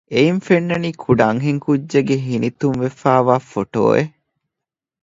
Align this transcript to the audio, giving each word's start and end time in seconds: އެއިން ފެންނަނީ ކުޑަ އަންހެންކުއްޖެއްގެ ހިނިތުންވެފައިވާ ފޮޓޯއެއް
އެއިން 0.13 0.41
ފެންނަނީ 0.47 0.89
ކުޑަ 1.03 1.23
އަންހެންކުއްޖެއްގެ 1.27 2.17
ހިނިތުންވެފައިވާ 2.27 3.35
ފޮޓޯއެއް 3.51 4.13